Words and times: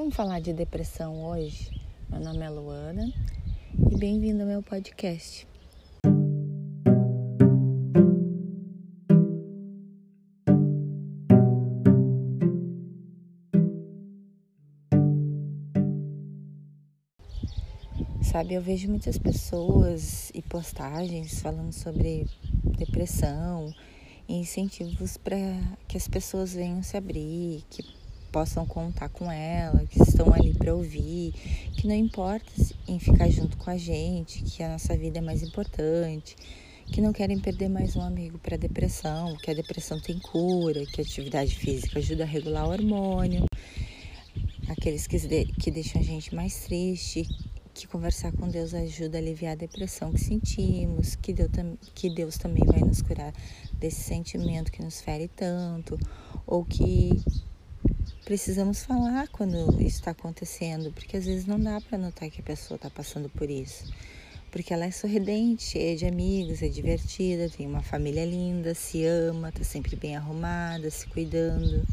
Vamos 0.00 0.16
falar 0.16 0.40
de 0.40 0.54
depressão 0.54 1.26
hoje? 1.26 1.78
Meu 2.08 2.20
nome 2.20 2.38
é 2.38 2.48
Luana 2.48 3.12
e 3.92 3.98
bem-vindo 3.98 4.40
ao 4.40 4.48
meu 4.48 4.62
podcast. 4.62 5.46
Sabe, 18.22 18.54
eu 18.54 18.62
vejo 18.62 18.88
muitas 18.88 19.18
pessoas 19.18 20.30
e 20.30 20.40
postagens 20.40 21.42
falando 21.42 21.74
sobre 21.74 22.26
depressão, 22.78 23.70
incentivos 24.26 25.18
para 25.18 25.36
que 25.86 25.98
as 25.98 26.08
pessoas 26.08 26.54
venham 26.54 26.82
se 26.82 26.96
abrir, 26.96 27.62
que 27.68 27.99
possam 28.30 28.64
contar 28.64 29.08
com 29.08 29.30
ela, 29.30 29.84
que 29.86 30.00
estão 30.02 30.32
ali 30.32 30.54
para 30.54 30.74
ouvir, 30.74 31.32
que 31.76 31.86
não 31.86 31.94
importa 31.94 32.50
em 32.86 32.98
ficar 32.98 33.28
junto 33.28 33.56
com 33.56 33.70
a 33.70 33.76
gente, 33.76 34.42
que 34.44 34.62
a 34.62 34.68
nossa 34.68 34.96
vida 34.96 35.18
é 35.18 35.20
mais 35.20 35.42
importante, 35.42 36.36
que 36.86 37.00
não 37.00 37.12
querem 37.12 37.38
perder 37.38 37.68
mais 37.68 37.96
um 37.96 38.00
amigo 38.00 38.38
para 38.38 38.56
depressão, 38.56 39.36
que 39.36 39.50
a 39.50 39.54
depressão 39.54 40.00
tem 40.00 40.18
cura, 40.18 40.84
que 40.86 41.00
a 41.00 41.04
atividade 41.04 41.54
física 41.54 41.98
ajuda 41.98 42.24
a 42.24 42.26
regular 42.26 42.66
o 42.66 42.70
hormônio, 42.70 43.44
aqueles 44.68 45.06
que, 45.06 45.18
que 45.60 45.70
deixam 45.70 46.00
a 46.00 46.04
gente 46.04 46.34
mais 46.34 46.64
triste, 46.64 47.26
que 47.72 47.86
conversar 47.86 48.32
com 48.32 48.48
Deus 48.48 48.74
ajuda 48.74 49.18
a 49.18 49.20
aliviar 49.20 49.52
a 49.52 49.56
depressão 49.56 50.12
que 50.12 50.20
sentimos, 50.20 51.14
que 51.16 51.32
Deus, 51.32 51.50
que 51.94 52.10
Deus 52.10 52.36
também 52.36 52.64
vai 52.64 52.80
nos 52.80 53.00
curar 53.00 53.32
desse 53.74 54.02
sentimento 54.02 54.70
que 54.70 54.82
nos 54.82 55.00
fere 55.00 55.28
tanto, 55.28 55.98
ou 56.46 56.64
que 56.64 57.10
precisamos 58.24 58.84
falar 58.84 59.28
quando 59.28 59.70
isso 59.80 59.98
está 59.98 60.10
acontecendo, 60.10 60.92
porque 60.92 61.16
às 61.16 61.24
vezes 61.24 61.46
não 61.46 61.58
dá 61.60 61.80
para 61.80 61.98
notar 61.98 62.30
que 62.30 62.40
a 62.40 62.44
pessoa 62.44 62.76
está 62.76 62.90
passando 62.90 63.28
por 63.28 63.48
isso. 63.50 63.92
Porque 64.50 64.74
ela 64.74 64.84
é 64.84 64.90
sorridente, 64.90 65.62
cheia 65.62 65.96
de 65.96 66.06
amigos, 66.06 66.60
é 66.62 66.68
divertida, 66.68 67.48
tem 67.48 67.66
uma 67.66 67.82
família 67.82 68.24
linda, 68.24 68.74
se 68.74 69.04
ama, 69.04 69.48
está 69.48 69.62
sempre 69.62 69.94
bem 69.94 70.16
arrumada, 70.16 70.90
se 70.90 71.06
cuidando. 71.06 71.86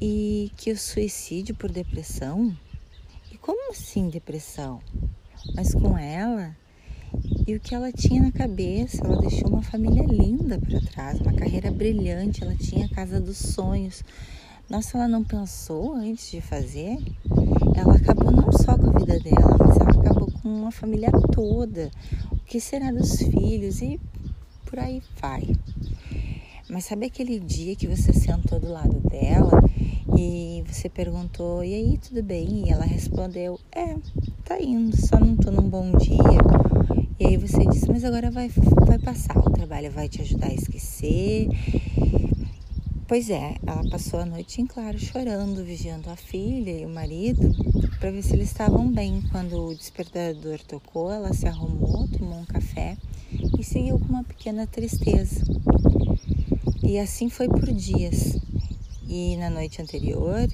E 0.00 0.52
que 0.56 0.70
o 0.70 0.78
suicídio 0.78 1.56
por 1.56 1.72
depressão? 1.72 2.56
E 3.32 3.36
como 3.36 3.72
assim 3.72 4.08
depressão? 4.08 4.80
Mas 5.54 5.74
com 5.74 5.98
ela, 5.98 6.56
e 7.46 7.54
o 7.54 7.60
que 7.60 7.74
ela 7.74 7.90
tinha 7.90 8.22
na 8.22 8.30
cabeça, 8.30 9.04
ela 9.04 9.20
deixou 9.20 9.48
uma 9.48 9.62
família 9.62 10.04
linda 10.04 10.58
para 10.58 10.80
trás, 10.80 11.20
uma 11.20 11.32
carreira 11.32 11.70
brilhante, 11.70 12.44
ela 12.44 12.54
tinha 12.54 12.86
a 12.86 12.90
casa 12.90 13.20
dos 13.20 13.38
sonhos, 13.38 14.04
nossa, 14.70 14.98
ela 14.98 15.08
não 15.08 15.24
pensou 15.24 15.94
antes 15.94 16.30
de 16.30 16.42
fazer? 16.42 16.98
Ela 17.74 17.94
acabou 17.94 18.30
não 18.30 18.52
só 18.52 18.76
com 18.76 18.90
a 18.90 18.98
vida 18.98 19.18
dela, 19.18 19.56
mas 19.58 19.78
ela 19.78 19.90
acabou 19.90 20.30
com 20.30 20.48
uma 20.48 20.70
família 20.70 21.10
toda. 21.32 21.90
O 22.30 22.36
que 22.40 22.60
será 22.60 22.92
dos 22.92 23.16
filhos? 23.16 23.80
E 23.80 23.98
por 24.66 24.78
aí 24.78 25.02
vai. 25.22 25.56
Mas 26.68 26.84
sabe 26.84 27.06
aquele 27.06 27.40
dia 27.40 27.74
que 27.74 27.86
você 27.86 28.12
sentou 28.12 28.60
do 28.60 28.70
lado 28.70 29.00
dela 29.08 29.58
e 30.18 30.62
você 30.66 30.90
perguntou: 30.90 31.64
E 31.64 31.74
aí, 31.74 31.96
tudo 31.96 32.22
bem? 32.22 32.66
E 32.66 32.70
ela 32.70 32.84
respondeu: 32.84 33.58
É, 33.72 33.96
tá 34.44 34.60
indo, 34.60 34.94
só 34.94 35.18
não 35.18 35.34
tô 35.34 35.50
num 35.50 35.66
bom 35.66 35.92
dia. 35.92 37.06
E 37.18 37.26
aí 37.26 37.36
você 37.38 37.64
disse: 37.64 37.88
Mas 37.88 38.04
agora 38.04 38.30
vai, 38.30 38.50
vai 38.86 38.98
passar, 38.98 39.38
o 39.38 39.50
trabalho 39.50 39.90
vai 39.90 40.10
te 40.10 40.20
ajudar 40.20 40.48
a 40.48 40.54
esquecer. 40.54 41.48
Pois 43.08 43.30
é, 43.30 43.56
ela 43.66 43.88
passou 43.88 44.20
a 44.20 44.26
noite 44.26 44.60
em 44.60 44.66
claro 44.66 44.98
chorando, 44.98 45.64
vigiando 45.64 46.10
a 46.10 46.14
filha 46.14 46.72
e 46.72 46.84
o 46.84 46.90
marido 46.90 47.56
para 47.98 48.10
ver 48.10 48.22
se 48.22 48.34
eles 48.34 48.48
estavam 48.48 48.92
bem. 48.92 49.22
Quando 49.32 49.64
o 49.64 49.74
despertador 49.74 50.60
tocou, 50.64 51.10
ela 51.10 51.32
se 51.32 51.48
arrumou, 51.48 52.06
tomou 52.06 52.38
um 52.38 52.44
café 52.44 52.98
e 53.58 53.64
seguiu 53.64 53.98
com 53.98 54.04
uma 54.04 54.24
pequena 54.24 54.66
tristeza. 54.66 55.42
E 56.82 56.98
assim 56.98 57.30
foi 57.30 57.48
por 57.48 57.72
dias. 57.72 58.36
E 59.08 59.38
na 59.38 59.48
noite 59.48 59.80
anterior, 59.80 60.46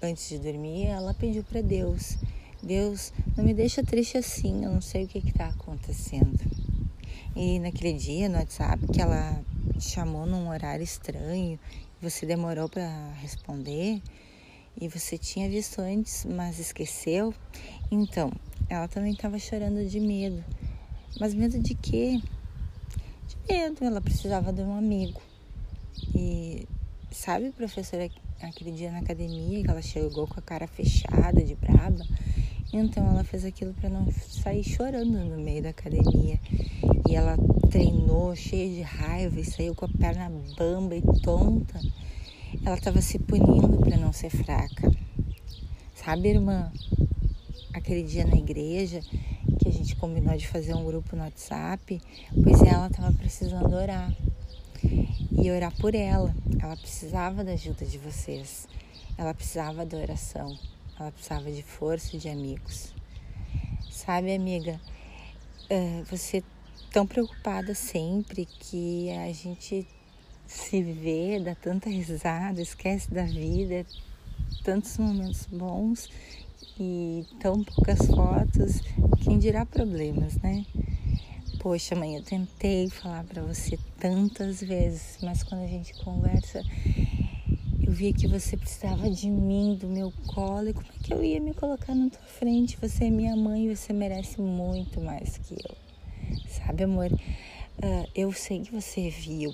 antes 0.00 0.28
de 0.28 0.38
dormir, 0.38 0.86
ela 0.86 1.12
pediu 1.12 1.42
para 1.42 1.60
Deus: 1.60 2.16
Deus, 2.62 3.12
não 3.36 3.42
me 3.44 3.52
deixa 3.52 3.82
triste 3.82 4.16
assim, 4.16 4.64
eu 4.64 4.70
não 4.70 4.80
sei 4.80 5.06
o 5.06 5.08
que 5.08 5.18
está 5.18 5.48
acontecendo. 5.48 6.38
E 7.34 7.58
naquele 7.58 7.94
dia 7.94 8.28
no 8.28 8.36
WhatsApp 8.36 8.86
que 8.92 9.02
ela 9.02 9.42
chamou 9.78 10.26
num 10.26 10.48
horário 10.48 10.82
estranho, 10.82 11.58
você 12.00 12.24
demorou 12.26 12.68
para 12.68 13.12
responder 13.20 14.00
e 14.80 14.88
você 14.88 15.18
tinha 15.18 15.48
visto 15.48 15.80
antes, 15.80 16.24
mas 16.24 16.58
esqueceu. 16.58 17.34
Então, 17.90 18.32
ela 18.68 18.88
também 18.88 19.12
estava 19.12 19.38
chorando 19.38 19.86
de 19.86 20.00
medo. 20.00 20.44
Mas 21.18 21.34
medo 21.34 21.58
de 21.58 21.74
quê? 21.74 22.20
De 23.26 23.36
medo, 23.52 23.84
ela 23.84 24.00
precisava 24.00 24.52
de 24.52 24.62
um 24.62 24.76
amigo. 24.76 25.20
E 26.14 26.66
sabe, 27.10 27.50
professora, 27.50 28.08
aquele 28.40 28.72
dia 28.72 28.90
na 28.90 29.00
academia 29.00 29.62
que 29.62 29.70
ela 29.70 29.82
chegou 29.82 30.26
com 30.26 30.38
a 30.38 30.42
cara 30.42 30.66
fechada, 30.66 31.42
de 31.42 31.54
braba? 31.54 32.04
Então 32.72 33.04
ela 33.08 33.24
fez 33.24 33.44
aquilo 33.44 33.74
para 33.74 33.88
não 33.88 34.10
sair 34.12 34.62
chorando 34.62 35.24
no 35.24 35.42
meio 35.42 35.62
da 35.62 35.70
academia. 35.70 36.38
E 37.08 37.16
ela 37.16 37.36
treinou 37.68 38.34
cheia 38.36 38.68
de 38.68 38.82
raiva 38.82 39.40
e 39.40 39.44
saiu 39.44 39.74
com 39.74 39.86
a 39.86 39.88
perna 39.88 40.30
bamba 40.56 40.94
e 40.94 41.02
tonta. 41.20 41.80
Ela 42.64 42.76
estava 42.76 43.00
se 43.00 43.18
punindo 43.18 43.78
para 43.78 43.96
não 43.96 44.12
ser 44.12 44.30
fraca. 44.30 44.90
Sabe, 45.94 46.28
irmã? 46.28 46.72
Aquele 47.72 48.04
dia 48.04 48.24
na 48.24 48.36
igreja 48.36 49.00
que 49.58 49.68
a 49.68 49.72
gente 49.72 49.96
combinou 49.96 50.36
de 50.36 50.46
fazer 50.46 50.74
um 50.74 50.84
grupo 50.84 51.16
no 51.16 51.22
WhatsApp, 51.22 52.00
pois 52.42 52.62
ela 52.62 52.86
estava 52.86 53.12
precisando 53.12 53.74
orar. 53.74 54.14
E 55.32 55.50
orar 55.50 55.74
por 55.76 55.94
ela. 55.94 56.34
Ela 56.62 56.76
precisava 56.76 57.42
da 57.42 57.52
ajuda 57.52 57.84
de 57.84 57.98
vocês. 57.98 58.68
Ela 59.18 59.34
precisava 59.34 59.84
da 59.84 59.96
oração. 59.98 60.56
Ela 61.00 61.10
precisava 61.10 61.50
de 61.50 61.62
força 61.62 62.14
e 62.14 62.18
de 62.18 62.28
amigos. 62.28 62.92
Sabe, 63.90 64.34
amiga, 64.34 64.78
é, 65.70 66.02
você 66.02 66.44
tão 66.92 67.06
preocupada 67.06 67.74
sempre 67.74 68.44
que 68.44 69.10
a 69.12 69.32
gente 69.32 69.88
se 70.46 70.82
vê, 70.82 71.40
dá 71.40 71.54
tanta 71.54 71.88
risada, 71.88 72.60
esquece 72.60 73.10
da 73.10 73.24
vida, 73.24 73.86
tantos 74.62 74.98
momentos 74.98 75.46
bons 75.46 76.10
e 76.78 77.24
tão 77.40 77.64
poucas 77.64 78.06
fotos, 78.06 78.80
quem 79.24 79.38
dirá 79.38 79.64
problemas, 79.64 80.36
né? 80.36 80.66
Poxa, 81.60 81.94
mãe, 81.94 82.16
eu 82.16 82.22
tentei 82.22 82.90
falar 82.90 83.24
para 83.24 83.42
você 83.42 83.78
tantas 83.98 84.60
vezes, 84.60 85.16
mas 85.22 85.42
quando 85.42 85.62
a 85.62 85.66
gente 85.66 85.94
conversa, 86.04 86.62
eu 87.90 87.94
vi 87.94 88.12
que 88.12 88.28
você 88.28 88.56
precisava 88.56 89.10
de 89.10 89.28
mim, 89.28 89.74
do 89.74 89.88
meu 89.88 90.12
colo, 90.28 90.68
e 90.68 90.72
como 90.72 90.86
é 90.86 91.02
que 91.02 91.12
eu 91.12 91.24
ia 91.24 91.40
me 91.40 91.52
colocar 91.52 91.92
na 91.92 92.08
tua 92.08 92.22
frente? 92.22 92.78
Você 92.80 93.06
é 93.06 93.10
minha 93.10 93.34
mãe, 93.34 93.74
você 93.74 93.92
merece 93.92 94.40
muito 94.40 95.00
mais 95.00 95.38
que 95.38 95.54
eu. 95.54 95.76
Sabe, 96.48 96.84
amor? 96.84 97.10
Uh, 97.10 98.08
eu 98.14 98.32
sei 98.32 98.60
que 98.60 98.70
você 98.70 99.10
viu 99.10 99.52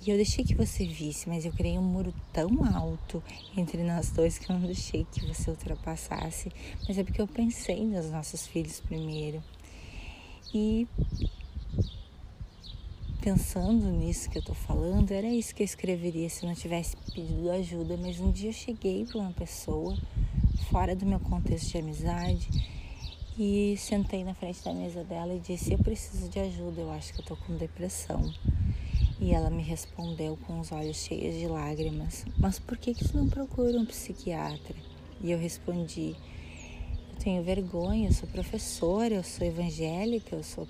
e 0.00 0.10
eu 0.10 0.16
deixei 0.16 0.44
que 0.44 0.54
você 0.54 0.86
visse, 0.86 1.28
mas 1.28 1.44
eu 1.44 1.50
criei 1.50 1.76
um 1.76 1.82
muro 1.82 2.14
tão 2.32 2.64
alto 2.72 3.20
entre 3.56 3.82
nós 3.82 4.12
dois 4.12 4.38
que 4.38 4.48
eu 4.48 4.56
não 4.56 4.66
deixei 4.66 5.04
que 5.10 5.26
você 5.26 5.50
ultrapassasse. 5.50 6.52
Mas 6.86 6.96
é 6.96 7.02
porque 7.02 7.20
eu 7.20 7.26
pensei 7.26 7.84
nos 7.84 8.12
nossos 8.12 8.46
filhos 8.46 8.78
primeiro. 8.78 9.42
E 10.54 10.86
pensando 13.22 13.86
nisso 13.86 14.28
que 14.28 14.36
eu 14.36 14.42
tô 14.42 14.52
falando, 14.52 15.12
era 15.12 15.28
isso 15.28 15.54
que 15.54 15.62
eu 15.62 15.64
escreveria 15.64 16.28
se 16.28 16.44
não 16.44 16.54
tivesse 16.54 16.96
pedido 17.14 17.52
ajuda. 17.52 17.96
Mas 17.96 18.18
um 18.18 18.32
dia 18.32 18.50
eu 18.50 18.52
cheguei 18.52 19.06
para 19.06 19.20
uma 19.20 19.32
pessoa 19.32 19.96
fora 20.68 20.96
do 20.96 21.06
meu 21.06 21.20
contexto 21.20 21.70
de 21.70 21.78
amizade 21.78 22.48
e 23.38 23.76
sentei 23.78 24.24
na 24.24 24.34
frente 24.34 24.64
da 24.64 24.74
mesa 24.74 25.04
dela 25.04 25.32
e 25.34 25.38
disse: 25.38 25.72
Eu 25.72 25.78
preciso 25.78 26.28
de 26.28 26.40
ajuda, 26.40 26.80
eu 26.80 26.90
acho 26.90 27.14
que 27.14 27.20
eu 27.20 27.24
tô 27.24 27.36
com 27.36 27.56
depressão. 27.56 28.34
E 29.20 29.32
ela 29.32 29.50
me 29.50 29.62
respondeu 29.62 30.36
com 30.44 30.58
os 30.58 30.72
olhos 30.72 30.96
cheios 30.96 31.36
de 31.38 31.46
lágrimas: 31.46 32.24
Mas 32.36 32.58
por 32.58 32.76
que, 32.76 32.92
que 32.92 33.16
não 33.16 33.28
procura 33.28 33.78
um 33.78 33.86
psiquiatra? 33.86 34.74
E 35.20 35.30
eu 35.30 35.38
respondi: 35.38 36.16
Eu 37.12 37.18
tenho 37.20 37.44
vergonha, 37.44 38.08
eu 38.08 38.12
sou 38.12 38.28
professora, 38.28 39.14
eu 39.14 39.22
sou 39.22 39.46
evangélica, 39.46 40.34
eu 40.34 40.42
sou 40.42 40.66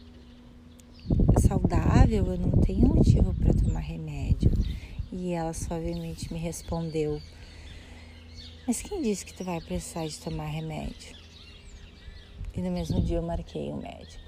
saudável, 1.43 2.27
eu 2.27 2.39
não 2.39 2.53
tenho 2.63 2.89
motivo 2.89 3.35
para 3.35 3.53
tomar 3.53 3.81
remédio. 3.81 4.51
E 5.13 5.33
ela 5.33 5.53
suavemente 5.53 6.33
me 6.33 6.39
respondeu: 6.39 7.21
Mas 8.67 8.81
quem 8.81 9.03
disse 9.03 9.27
que 9.27 9.35
tu 9.35 9.45
vai 9.45 9.61
precisar 9.61 10.07
de 10.07 10.19
tomar 10.19 10.47
remédio? 10.47 11.17
E 12.55 12.61
no 12.61 12.71
mesmo 12.71 13.01
dia 13.01 13.17
eu 13.17 13.23
marquei 13.23 13.71
o 13.71 13.75
um 13.75 13.83
médico. 13.83 14.23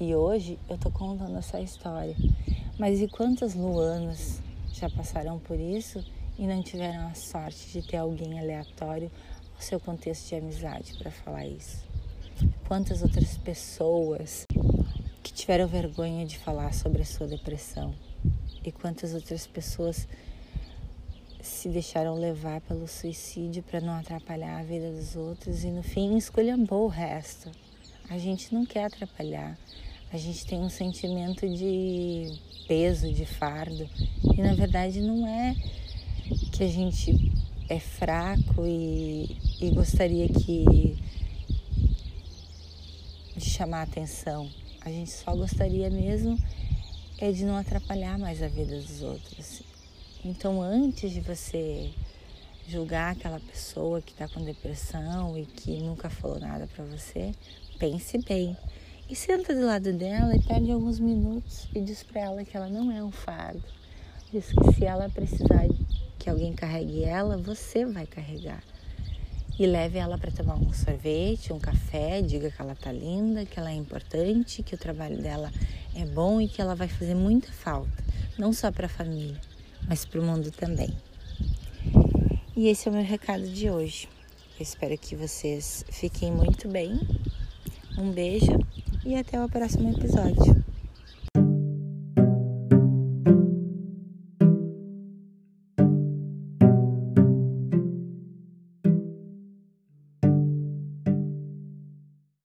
E 0.00 0.14
hoje 0.14 0.58
eu 0.68 0.76
tô 0.76 0.90
contando 0.90 1.36
essa 1.38 1.60
história. 1.60 2.16
Mas 2.78 3.00
e 3.00 3.08
quantas 3.08 3.54
Luanas 3.54 4.40
já 4.72 4.90
passaram 4.90 5.38
por 5.38 5.58
isso 5.58 6.04
e 6.38 6.46
não 6.46 6.62
tiveram 6.62 7.06
a 7.06 7.14
sorte 7.14 7.68
de 7.72 7.86
ter 7.86 7.96
alguém 7.96 8.38
aleatório 8.38 9.10
o 9.58 9.62
seu 9.62 9.78
contexto 9.80 10.28
de 10.28 10.34
amizade 10.36 10.94
para 10.98 11.10
falar 11.10 11.46
isso? 11.46 11.84
Quantas 12.66 13.02
outras 13.02 13.36
pessoas 13.38 14.46
que 15.22 15.32
tiveram 15.32 15.66
vergonha 15.66 16.26
de 16.26 16.38
falar 16.38 16.72
sobre 16.74 17.02
a 17.02 17.04
sua 17.04 17.26
depressão? 17.26 17.94
E 18.64 18.70
quantas 18.70 19.14
outras 19.14 19.46
pessoas 19.46 20.08
se 21.42 21.68
deixaram 21.68 22.14
levar 22.14 22.60
pelo 22.60 22.86
suicídio 22.86 23.64
para 23.64 23.80
não 23.80 23.94
atrapalhar 23.94 24.60
a 24.60 24.62
vida 24.62 24.92
dos 24.92 25.16
outros 25.16 25.64
e 25.64 25.68
no 25.68 25.82
fim 25.82 26.16
escolhambou 26.16 26.84
o 26.84 26.88
resto. 26.88 27.50
A 28.08 28.16
gente 28.16 28.54
não 28.54 28.64
quer 28.64 28.84
atrapalhar, 28.84 29.58
a 30.12 30.16
gente 30.16 30.46
tem 30.46 30.60
um 30.60 30.70
sentimento 30.70 31.48
de 31.48 32.32
peso, 32.68 33.12
de 33.12 33.26
fardo 33.26 33.88
e 34.22 34.40
na 34.40 34.54
verdade 34.54 35.00
não 35.00 35.26
é 35.26 35.56
que 36.52 36.62
a 36.62 36.68
gente 36.68 37.32
é 37.68 37.80
fraco 37.80 38.64
e, 38.64 39.36
e 39.60 39.70
gostaria 39.70 40.28
que 40.28 40.96
de 43.36 43.50
chamar 43.50 43.82
atenção. 43.82 44.48
A 44.84 44.90
gente 44.90 45.10
só 45.10 45.34
gostaria 45.36 45.88
mesmo 45.88 46.36
é 47.18 47.30
de 47.30 47.44
não 47.44 47.56
atrapalhar 47.56 48.18
mais 48.18 48.42
a 48.42 48.48
vida 48.48 48.74
dos 48.80 49.00
outros. 49.00 49.62
Então, 50.24 50.60
antes 50.60 51.12
de 51.12 51.20
você 51.20 51.90
julgar 52.66 53.12
aquela 53.12 53.38
pessoa 53.38 54.02
que 54.02 54.10
está 54.10 54.26
com 54.28 54.44
depressão 54.44 55.38
e 55.38 55.46
que 55.46 55.78
nunca 55.78 56.10
falou 56.10 56.40
nada 56.40 56.66
para 56.66 56.84
você, 56.84 57.32
pense 57.78 58.18
bem. 58.18 58.56
E 59.08 59.14
senta 59.14 59.54
do 59.54 59.64
lado 59.64 59.92
dela 59.92 60.34
e 60.34 60.42
perde 60.42 60.72
alguns 60.72 60.98
minutos 60.98 61.68
e 61.74 61.80
diz 61.80 62.02
para 62.02 62.22
ela 62.22 62.44
que 62.44 62.56
ela 62.56 62.68
não 62.68 62.90
é 62.90 63.02
um 63.04 63.12
fardo. 63.12 63.62
Diz 64.32 64.46
que 64.46 64.74
se 64.74 64.84
ela 64.84 65.08
precisar 65.08 65.68
que 66.18 66.28
alguém 66.28 66.54
carregue 66.54 67.04
ela, 67.04 67.36
você 67.36 67.84
vai 67.84 68.06
carregar. 68.06 68.64
E 69.58 69.66
leve 69.66 69.98
ela 69.98 70.16
para 70.16 70.30
tomar 70.30 70.56
um 70.56 70.72
sorvete, 70.72 71.52
um 71.52 71.58
café, 71.58 72.22
diga 72.22 72.50
que 72.50 72.60
ela 72.60 72.74
tá 72.74 72.90
linda, 72.90 73.44
que 73.44 73.58
ela 73.58 73.70
é 73.70 73.74
importante, 73.74 74.62
que 74.62 74.74
o 74.74 74.78
trabalho 74.78 75.20
dela 75.20 75.52
é 75.94 76.04
bom 76.06 76.40
e 76.40 76.48
que 76.48 76.60
ela 76.60 76.74
vai 76.74 76.88
fazer 76.88 77.14
muita 77.14 77.52
falta, 77.52 78.02
não 78.38 78.52
só 78.52 78.72
para 78.72 78.86
a 78.86 78.88
família, 78.88 79.38
mas 79.86 80.04
para 80.04 80.20
o 80.20 80.24
mundo 80.24 80.50
também. 80.50 80.90
E 82.56 82.68
esse 82.68 82.88
é 82.88 82.90
o 82.90 82.94
meu 82.94 83.04
recado 83.04 83.46
de 83.48 83.70
hoje. 83.70 84.08
Eu 84.58 84.62
espero 84.62 84.96
que 84.98 85.16
vocês 85.16 85.84
fiquem 85.90 86.30
muito 86.30 86.68
bem. 86.68 87.00
Um 87.98 88.10
beijo 88.10 88.58
e 89.04 89.14
até 89.14 89.42
o 89.42 89.48
próximo 89.48 89.90
episódio. 89.90 90.71